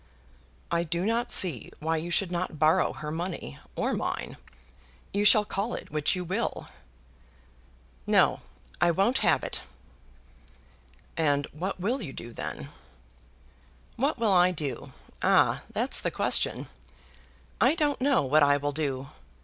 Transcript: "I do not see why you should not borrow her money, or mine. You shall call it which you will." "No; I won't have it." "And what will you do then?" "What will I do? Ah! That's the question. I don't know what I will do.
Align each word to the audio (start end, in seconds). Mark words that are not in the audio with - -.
"I 0.71 0.81
do 0.83 1.05
not 1.05 1.31
see 1.31 1.69
why 1.79 1.97
you 1.97 2.09
should 2.09 2.31
not 2.31 2.57
borrow 2.57 2.91
her 2.93 3.11
money, 3.11 3.59
or 3.75 3.93
mine. 3.93 4.37
You 5.13 5.25
shall 5.25 5.45
call 5.45 5.75
it 5.75 5.91
which 5.91 6.15
you 6.15 6.23
will." 6.23 6.69
"No; 8.07 8.39
I 8.81 8.89
won't 8.89 9.19
have 9.19 9.43
it." 9.43 9.61
"And 11.15 11.45
what 11.51 11.79
will 11.79 12.01
you 12.01 12.13
do 12.13 12.33
then?" 12.33 12.69
"What 13.95 14.17
will 14.17 14.31
I 14.31 14.49
do? 14.49 14.91
Ah! 15.21 15.61
That's 15.69 15.99
the 15.99 16.09
question. 16.09 16.65
I 17.61 17.75
don't 17.75 18.01
know 18.01 18.23
what 18.23 18.41
I 18.41 18.57
will 18.57 18.71
do. 18.71 19.07